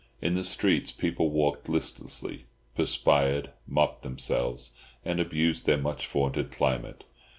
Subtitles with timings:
[0.19, 4.71] In the streets people walked listlessly, perspired, mopped themselves,
[5.05, 7.03] and abused their much vaunted climate.